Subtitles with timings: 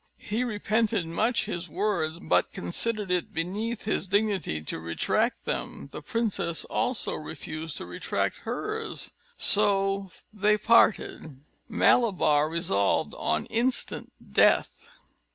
[0.17, 6.01] He repented much his words, but considered it beneath his dignity to retract them; the
[6.01, 11.41] princess also refused to retract hers: so they parted.
[11.69, 14.87] Malabar resolved on instant death.